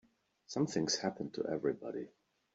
[0.47, 2.07] Something's happened to everybody.